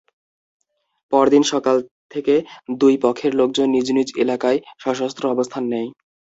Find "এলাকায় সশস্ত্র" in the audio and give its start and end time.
4.23-5.23